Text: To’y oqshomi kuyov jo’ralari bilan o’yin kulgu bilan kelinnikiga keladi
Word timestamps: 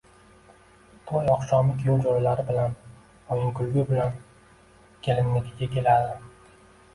To’y 1.09 1.27
oqshomi 1.33 1.75
kuyov 1.81 1.99
jo’ralari 2.05 2.45
bilan 2.47 2.73
o’yin 3.35 3.53
kulgu 3.61 3.85
bilan 3.91 4.17
kelinnikiga 5.09 5.71
keladi 5.77 6.19